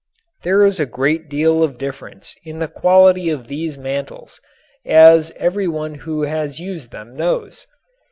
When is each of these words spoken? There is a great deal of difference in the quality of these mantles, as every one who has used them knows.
There 0.41 0.65
is 0.65 0.79
a 0.79 0.87
great 0.87 1.29
deal 1.29 1.61
of 1.61 1.77
difference 1.77 2.35
in 2.43 2.57
the 2.57 2.67
quality 2.67 3.29
of 3.29 3.45
these 3.45 3.77
mantles, 3.77 4.41
as 4.83 5.31
every 5.37 5.67
one 5.67 5.93
who 5.93 6.23
has 6.23 6.59
used 6.59 6.91
them 6.91 7.15
knows. 7.15 7.67